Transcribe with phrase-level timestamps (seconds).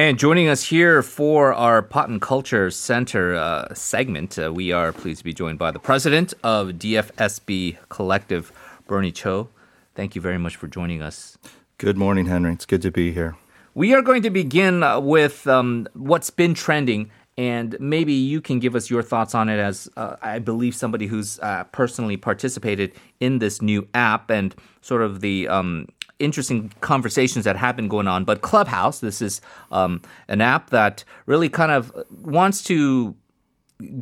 [0.00, 4.92] And joining us here for our Pop and Culture Center uh, segment, uh, we are
[4.92, 8.50] pleased to be joined by the president of DFSB Collective,
[8.86, 9.50] Bernie Cho.
[9.94, 11.36] Thank you very much for joining us.
[11.76, 12.54] Good morning, Henry.
[12.54, 13.36] It's good to be here.
[13.74, 18.58] We are going to begin uh, with um, what's been trending, and maybe you can
[18.58, 22.94] give us your thoughts on it as uh, I believe somebody who's uh, personally participated
[23.20, 25.88] in this new app and sort of the um,
[26.20, 28.24] interesting conversations that have been going on.
[28.24, 29.40] But Clubhouse, this is
[29.72, 31.92] um, an app that really kind of
[32.22, 33.16] wants to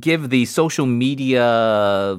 [0.00, 2.18] give the social media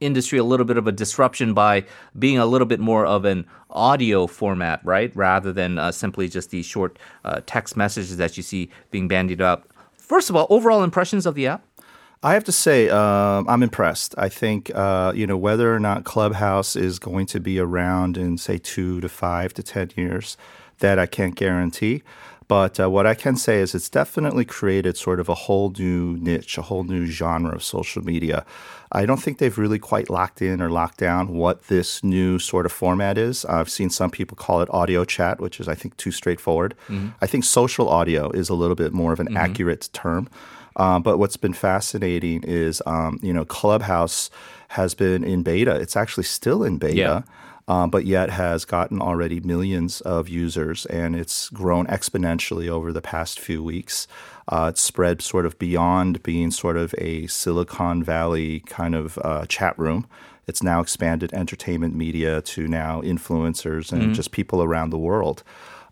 [0.00, 1.84] industry a little bit of a disruption by
[2.18, 5.14] being a little bit more of an audio format, right?
[5.16, 9.40] Rather than uh, simply just these short uh, text messages that you see being bandied
[9.40, 9.68] up.
[9.96, 11.64] First of all, overall impressions of the app?
[12.24, 14.14] I have to say, um, I'm impressed.
[14.16, 18.38] I think, uh, you know, whether or not Clubhouse is going to be around in,
[18.38, 20.36] say, two to five to 10 years,
[20.78, 22.02] that I can't guarantee.
[22.46, 26.18] But uh, what I can say is it's definitely created sort of a whole new
[26.18, 28.44] niche, a whole new genre of social media.
[28.92, 32.66] I don't think they've really quite locked in or locked down what this new sort
[32.66, 33.44] of format is.
[33.46, 36.74] I've seen some people call it audio chat, which is, I think, too straightforward.
[36.88, 37.08] Mm-hmm.
[37.22, 39.38] I think social audio is a little bit more of an mm-hmm.
[39.38, 40.28] accurate term.
[40.76, 44.30] Um, but what's been fascinating is, um, you know, Clubhouse
[44.68, 45.74] has been in beta.
[45.76, 46.96] It's actually still in beta.
[46.96, 47.22] Yeah.
[47.68, 53.00] Um, but yet has gotten already millions of users and it's grown exponentially over the
[53.00, 54.08] past few weeks.
[54.48, 59.46] Uh, it's spread sort of beyond being sort of a Silicon Valley kind of uh,
[59.46, 60.08] chat room.
[60.48, 64.12] It's now expanded entertainment media to now influencers and mm-hmm.
[64.12, 65.44] just people around the world.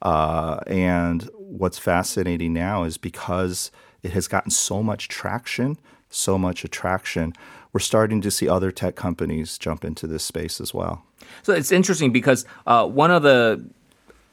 [0.02, 3.70] Uh, and what's fascinating now is because
[4.02, 7.34] it has gotten so much traction, so much attraction.
[7.72, 11.04] We're starting to see other tech companies jump into this space as well.
[11.42, 13.64] So it's interesting because uh, one of the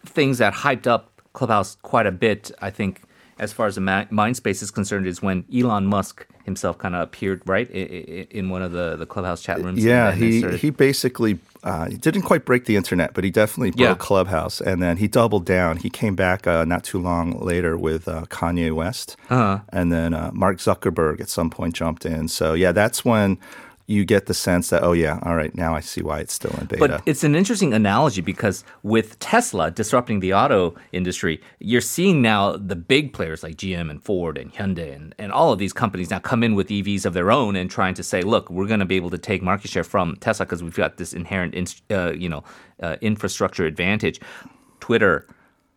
[0.05, 3.01] things that hyped up Clubhouse quite a bit, I think,
[3.37, 7.01] as far as the mind space is concerned, is when Elon Musk himself kind of
[7.01, 9.83] appeared right in one of the, the clubhouse chat rooms.
[9.83, 10.61] Yeah, he started...
[10.61, 13.95] he basically uh, he didn't quite break the internet, but he definitely broke yeah.
[13.95, 15.75] Clubhouse, and then he doubled down.
[15.75, 19.59] He came back uh, not too long later with uh, Kanye West, uh-huh.
[19.69, 22.29] and then uh, Mark Zuckerberg at some point jumped in.
[22.29, 23.37] So yeah, that's when
[23.89, 26.51] you get the sense that, oh, yeah, all right, now I see why it's still
[26.59, 26.79] in beta.
[26.79, 32.57] But it's an interesting analogy because with Tesla disrupting the auto industry, you're seeing now
[32.57, 36.09] the big players like GM and Ford and Hyundai and, and all of these companies
[36.09, 38.81] now come in with EVs of their own and trying to say, look, we're going
[38.81, 42.11] to be able to take market share from Tesla because we've got this inherent, uh,
[42.11, 42.43] you know,
[42.81, 44.19] uh, infrastructure advantage.
[44.81, 45.25] Twitter,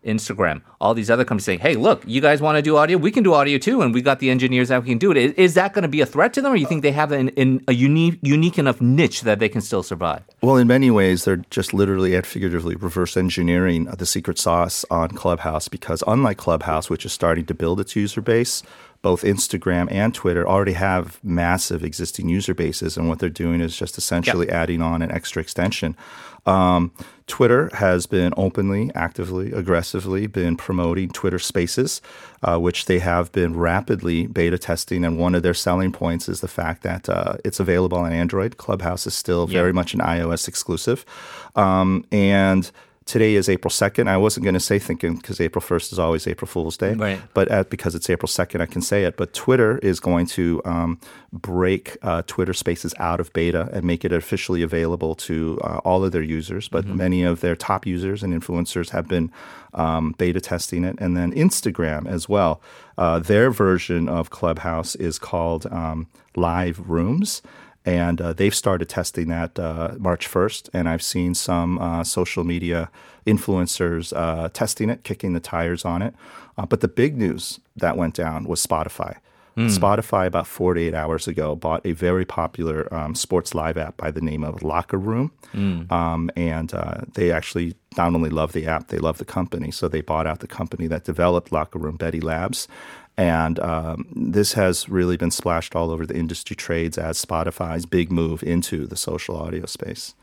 [0.05, 2.97] Instagram, all these other companies saying, "Hey, look, you guys want to do audio?
[2.97, 5.17] We can do audio too, and we got the engineers that we can do it."
[5.17, 7.13] Is, is that going to be a threat to them, or you think they have
[7.13, 7.31] an,
[7.69, 10.23] a unique unique enough niche that they can still survive?
[10.43, 15.11] Well, in many ways, they're just literally and figuratively reverse engineering the secret sauce on
[15.11, 18.63] Clubhouse because unlike Clubhouse, which is starting to build its user base,
[19.03, 23.77] both Instagram and Twitter already have massive existing user bases, and what they're doing is
[23.77, 24.55] just essentially yep.
[24.55, 25.97] adding on an extra extension.
[26.47, 26.93] Um,
[27.27, 32.03] Twitter has been openly, actively, aggressively been promoting Twitter Spaces,
[32.43, 35.05] uh, which they have been rapidly beta testing.
[35.05, 38.57] And one of their selling points is the fact that uh, it's available on Android.
[38.57, 39.61] Clubhouse is still yep.
[39.61, 41.05] very much an iOS exclusive,
[41.57, 42.71] um, and
[43.11, 44.07] today is April 2nd.
[44.07, 46.95] I wasn't going to say thinking because April 1st is always April Fool's Day.
[46.95, 47.21] Right.
[47.35, 49.17] But at, because it's April 2nd, I can say it.
[49.17, 51.01] But Twitter is going to um,
[51.33, 56.05] break uh, Twitter Spaces out of beta and make it officially available to uh, all
[56.05, 56.69] of their users.
[56.69, 56.97] But mm-hmm.
[56.97, 59.33] many of their top users and influencers have been
[59.75, 60.97] um, beta testing it.
[61.01, 62.63] And then Instagram as well.
[62.97, 66.07] Uh, their version of Clubhouse is called um,
[66.37, 67.43] Live Rooms
[67.85, 70.69] and uh, they've started testing that uh, March 1st.
[70.73, 72.91] And I've seen some uh, social media
[73.27, 76.15] influencers uh, testing it, kicking the tires on it.
[76.59, 79.17] Uh, but the big news that went down was Spotify.
[79.57, 79.77] Mm.
[79.77, 84.21] Spotify, about 48 hours ago, bought a very popular um, sports live app by the
[84.21, 85.33] name of Locker Room.
[85.53, 85.91] Mm.
[85.91, 89.71] Um, and uh, they actually not only love the app, they love the company.
[89.71, 92.69] So they bought out the company that developed Locker Room, Betty Labs.
[93.21, 98.11] And um, this has really been splashed all over the industry trades as Spotify's big
[98.11, 100.15] move into the social audio space.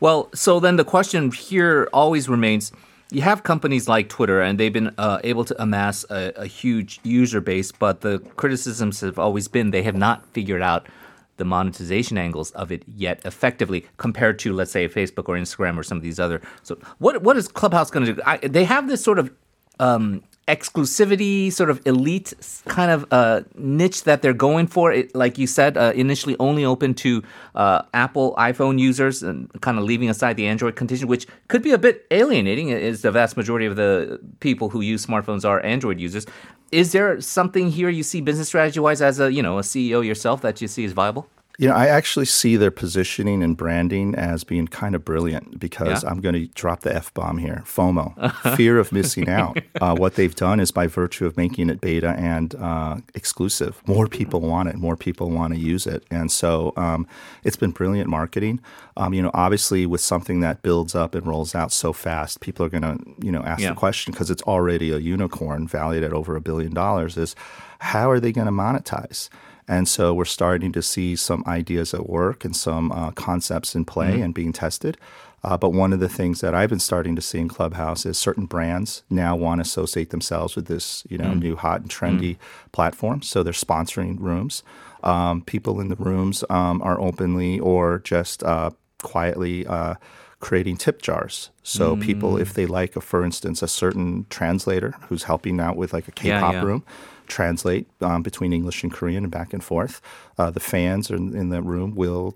[0.00, 2.72] Well, so then the question here always remains
[3.12, 6.98] you have companies like Twitter, and they've been uh, able to amass a, a, huge
[7.04, 10.88] user base, but the criticisms have always been they have not figured out
[11.36, 15.84] the monetization angles of it yet effectively compared to, let's say, Facebook or Instagram or
[15.84, 16.40] some of these other.
[16.64, 18.22] So, what what is Clubhouse going to do?
[18.26, 19.30] I, they have this sort of
[19.78, 22.32] um, exclusivity, sort of elite
[22.66, 24.92] kind of uh, niche that they're going for.
[24.92, 27.22] It, like you said, uh, initially only open to
[27.54, 31.70] uh, Apple iPhone users and kind of leaving aside the Android contingent, which could be
[31.70, 36.00] a bit alienating, as the vast majority of the people who use smartphones are Android
[36.00, 36.26] users.
[36.72, 40.04] Is there something here you see business strategy wise as a you know a CEO
[40.04, 41.28] yourself that you see as viable?
[41.60, 46.02] You know, I actually see their positioning and branding as being kind of brilliant because
[46.02, 46.08] yeah.
[46.08, 49.58] I'm going to drop the F bomb here FOMO, fear of missing out.
[49.78, 54.06] Uh, what they've done is by virtue of making it beta and uh, exclusive, more
[54.06, 56.02] people want it, more people want to use it.
[56.10, 57.06] And so um,
[57.44, 58.60] it's been brilliant marketing.
[58.96, 62.64] Um, you know, obviously, with something that builds up and rolls out so fast, people
[62.64, 63.68] are going to, you know, ask yeah.
[63.68, 67.36] the question because it's already a unicorn valued at over a billion dollars is
[67.80, 69.28] how are they going to monetize?
[69.70, 73.84] And so we're starting to see some ideas at work and some uh, concepts in
[73.84, 74.22] play mm-hmm.
[74.24, 74.96] and being tested.
[75.44, 78.18] Uh, but one of the things that I've been starting to see in Clubhouse is
[78.18, 81.38] certain brands now want to associate themselves with this, you know, mm.
[81.38, 82.38] new hot and trendy mm.
[82.72, 83.22] platform.
[83.22, 84.64] So they're sponsoring rooms.
[85.04, 88.70] Um, people in the rooms um, are openly or just uh,
[89.02, 89.94] quietly uh,
[90.40, 91.50] creating tip jars.
[91.62, 92.02] So mm.
[92.02, 96.08] people, if they like, a, for instance, a certain translator who's helping out with like
[96.08, 96.66] a K-pop yeah, yeah.
[96.66, 96.82] room,
[97.30, 100.00] translate um, between English and Korean and back and forth.
[100.36, 102.34] Uh, the fans in, in, the room will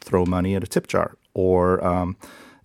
[0.00, 2.16] throw money at a tip jar, or um,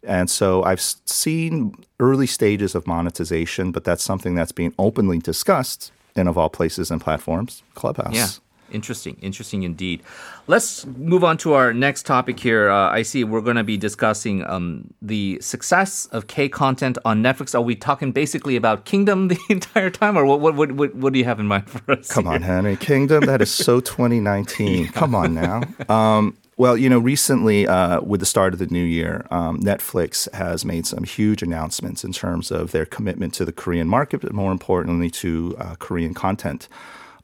[0.04, 5.92] and so I've seen early stages of monetization, but that's something that's being openly discussed
[6.16, 8.14] in of all places and platforms, Clubhouse.
[8.14, 8.28] Yeah.
[8.76, 10.04] Interesting, interesting indeed.
[10.48, 12.70] Let's move on to our next topic here.
[12.70, 17.24] Uh, I see we're going to be discussing um, the success of K content on
[17.24, 17.56] Netflix.
[17.56, 20.42] Are we talking basically about Kingdom the entire time, or what?
[20.42, 22.10] What, what, what, what do you have in mind for us?
[22.10, 22.34] Come here?
[22.34, 22.76] on, Henry.
[22.76, 23.26] Kingdom.
[23.26, 24.84] That is so 2019.
[24.84, 24.92] yeah.
[24.92, 25.62] Come on now.
[25.88, 30.32] Um, well, you know, recently uh, with the start of the new year, um, Netflix
[30.34, 34.32] has made some huge announcements in terms of their commitment to the Korean market, but
[34.32, 36.70] more importantly to uh, Korean content.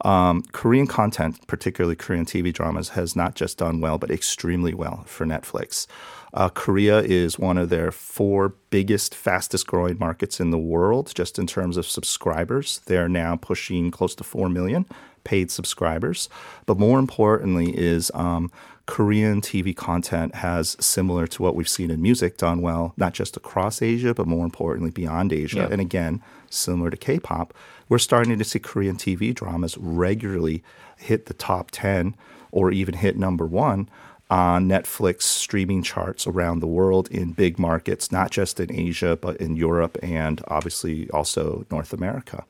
[0.02, 5.04] Um, Korean content, particularly Korean TV dramas, has not just done well, but extremely well
[5.06, 5.86] for Netflix.
[6.34, 11.38] Uh, Korea is one of their four biggest, fastest growing markets in the world, just
[11.38, 12.80] in terms of subscribers.
[12.86, 14.86] They're now pushing close to 4 million
[15.24, 16.28] paid subscribers.
[16.66, 18.50] But more importantly, is um,
[18.86, 23.36] Korean TV content has similar to what we've seen in music done well, not just
[23.36, 25.58] across Asia, but more importantly beyond Asia.
[25.58, 25.68] Yeah.
[25.70, 27.54] And again, similar to K-pop,
[27.88, 30.62] we're starting to see Korean TV dramas regularly
[30.96, 32.16] hit the top 10
[32.50, 33.88] or even hit number one
[34.30, 39.36] on Netflix streaming charts around the world in big markets, not just in Asia, but
[39.36, 42.44] in Europe and obviously also North America.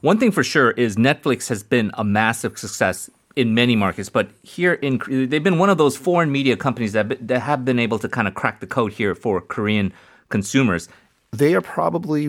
[0.00, 4.30] One thing for sure is Netflix has been a massive success in many markets, but
[4.42, 5.00] here in
[5.30, 8.26] they've been one of those foreign media companies that that have been able to kind
[8.26, 9.92] of crack the code here for Korean
[10.28, 10.88] consumers.
[11.30, 12.28] They are probably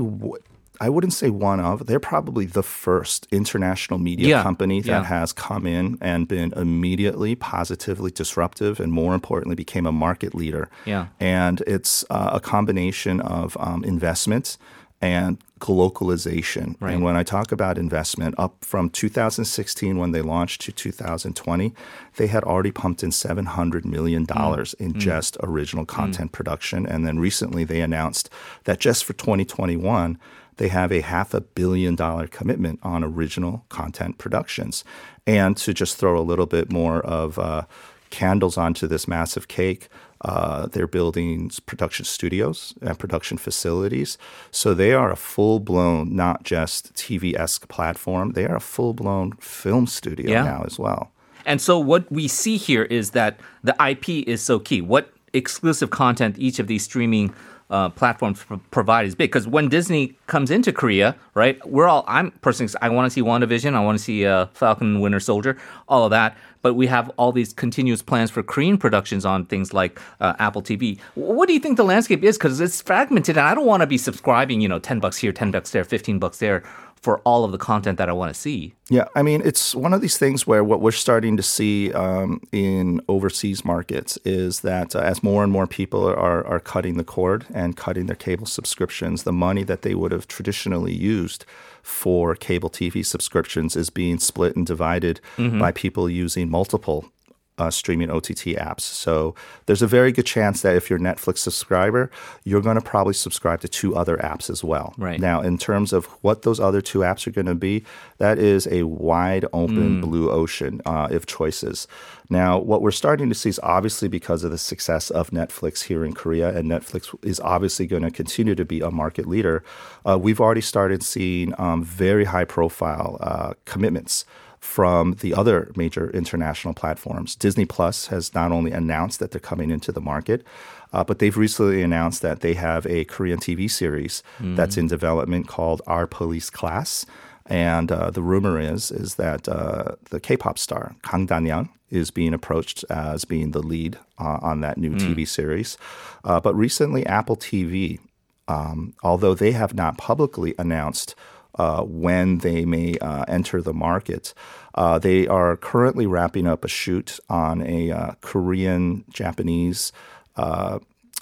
[0.81, 4.43] I wouldn't say one of, they're probably the first international media yeah.
[4.43, 5.03] company that yeah.
[5.03, 10.69] has come in and been immediately positively disruptive and more importantly became a market leader.
[10.85, 11.07] Yeah.
[11.19, 14.57] And it's uh, a combination of um, investments
[15.01, 16.75] and globalization.
[16.79, 16.93] Right.
[16.93, 21.73] And when I talk about investment, up from 2016 when they launched to 2020,
[22.15, 24.73] they had already pumped in $700 million mm.
[24.75, 24.97] in mm.
[24.97, 25.89] just original mm.
[25.89, 26.33] content mm.
[26.33, 26.85] production.
[26.85, 28.29] And then recently they announced
[28.65, 30.17] that just for 2021,
[30.57, 34.83] they have a half a billion dollar commitment on original content productions.
[35.25, 37.63] And to just throw a little bit more of uh,
[38.09, 39.87] candles onto this massive cake,
[40.21, 44.17] uh, they're building production studios and production facilities.
[44.51, 48.93] So they are a full blown, not just TV esque platform, they are a full
[48.93, 50.43] blown film studio yeah.
[50.43, 51.11] now as well.
[51.45, 54.81] And so what we see here is that the IP is so key.
[54.81, 57.33] What exclusive content each of these streaming
[57.69, 61.63] uh, platforms provide is big because when Disney comes into Korea, right?
[61.67, 64.99] We're all I'm personally I want to see WandaVision, I want to see uh, Falcon
[64.99, 65.57] Winter Soldier,
[65.87, 66.37] all of that.
[66.61, 70.61] But we have all these continuous plans for Korean productions on things like uh, Apple
[70.61, 70.99] TV.
[71.15, 72.37] What do you think the landscape is?
[72.37, 75.31] Because it's fragmented, and I don't want to be subscribing, you know, ten bucks here,
[75.31, 76.63] ten bucks there, fifteen bucks there
[77.01, 78.73] for all of the content that I want to see.
[78.89, 82.41] Yeah, I mean, it's one of these things where what we're starting to see um,
[82.51, 87.03] in overseas markets is that uh, as more and more people are, are cutting the
[87.03, 91.45] cord and cutting their cable subscriptions, the money that they would have traditionally used
[91.81, 95.59] for cable TV subscriptions is being split and divided mm-hmm.
[95.59, 97.09] by people using multiple
[97.59, 98.81] uh, streaming OTT apps.
[98.81, 99.35] So
[99.65, 102.09] there's a very good chance that if you're a Netflix subscriber,
[102.43, 104.93] you're going to probably subscribe to two other apps as well.
[104.97, 105.19] Right.
[105.19, 107.83] Now, in terms of what those other two apps are going to be,
[108.17, 111.87] that is a wide open blue ocean uh, of choices.
[112.29, 116.05] Now, what we're starting to see is obviously because of the success of Netflix here
[116.05, 119.63] in Korea, and Netflix is obviously going to continue to be a market leader.
[120.07, 124.25] Uh, we've already started seeing um, very high profile uh, commitments
[124.59, 127.35] from the other major international platforms.
[127.35, 130.43] Disney Plus has not only announced that they're coming into the market,
[130.91, 134.23] uh, but they've recently announced that they have a Korean TV series
[134.55, 137.05] that's in development called Our Police Class.
[137.45, 142.33] And uh, the rumor is is that uh, the K-pop star Kang Daniel is being
[142.33, 145.77] approached as being the lead uh, on that new TV series.
[146.23, 147.99] Uh, but recently, Apple TV,
[148.47, 151.15] um, although they have not publicly announced
[151.55, 154.33] uh, when they may uh, enter the market.
[154.75, 159.91] Uh, they are currently wrapping up a shoot on a uh, Korean Japanese
[160.37, 160.79] uh,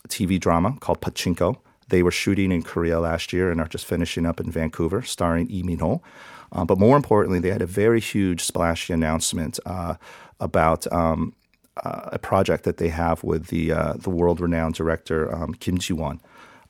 [0.08, 1.58] TV drama called Pachinko.
[1.90, 5.48] They were shooting in Korea last year and are just finishing up in Vancouver, starring
[5.48, 6.02] Lee Min-ho.
[6.52, 9.60] Uh, but more importantly, they had a very huge, splashy announcement
[10.40, 11.34] about um,
[11.78, 16.20] a project that they have with the the world-renowned director um, Kim Jee-woon.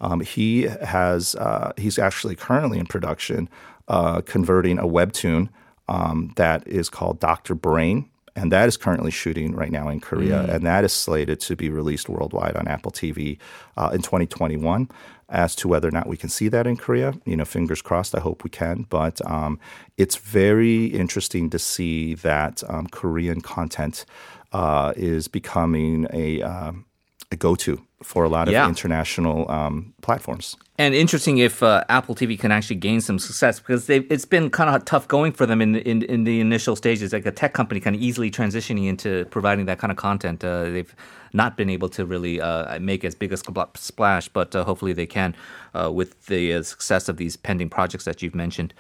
[0.02, 3.50] Um, he has uh, he's actually currently in production,
[3.88, 5.50] uh, converting a webtoon
[5.88, 10.44] um, that is called Doctor Brain, and that is currently shooting right now in Korea,
[10.44, 13.40] and that is slated to be released worldwide on Apple TV
[13.78, 14.90] uh, in 2021.
[15.30, 18.16] As to whether or not we can see that in Korea, you know, fingers crossed.
[18.16, 19.60] I hope we can, but um,
[19.98, 24.06] it's very interesting to see that um, Korean content
[24.54, 26.86] uh, is becoming a um,
[27.32, 28.68] a go-to for a lot of Yeah.
[28.68, 30.56] international um, platforms.
[30.78, 34.70] And interesting if uh, Apple TV can actually gain some success because it's been kind
[34.76, 37.12] of tough going for them in, in in the initial stages.
[37.12, 40.44] Like a tech company, kind of easily transitioning into providing that kind of content.
[40.44, 40.96] Uh, they've
[41.34, 45.08] not been able to really uh, make as big a splash, but uh, hopefully they
[45.08, 45.36] can
[45.74, 48.74] uh, with the uh, success of these pending projects that you've mentioned.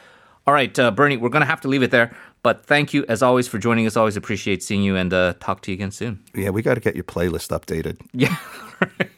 [0.47, 2.15] All right, uh, Bernie, we're going to have to leave it there.
[2.41, 3.97] But thank you, as always, for joining us.
[3.97, 6.23] Always appreciate seeing you and uh, talk to you again soon.
[6.33, 7.99] Yeah, we got to get your playlist updated.
[8.13, 8.37] Yeah.